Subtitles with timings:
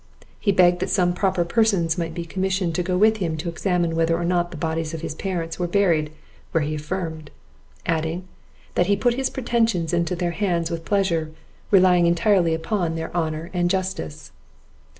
[0.39, 3.95] He begged that some proper persons might be commissioned to go with him to examine
[3.95, 6.11] whether or no the bodies of his parents were buried
[6.53, 7.29] where he affirmed;
[7.85, 8.27] adding,
[8.73, 11.29] that he put his pretensions into their hands with pleasure,
[11.69, 14.31] relying entirely upon their honour and justice.